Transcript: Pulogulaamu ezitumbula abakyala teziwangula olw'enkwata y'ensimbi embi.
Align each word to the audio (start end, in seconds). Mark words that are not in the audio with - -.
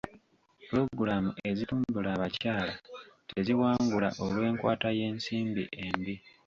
Pulogulaamu 0.67 1.31
ezitumbula 1.49 2.09
abakyala 2.15 2.73
teziwangula 3.29 4.09
olw'enkwata 4.25 4.89
y'ensimbi 4.97 5.63
embi. 5.85 6.15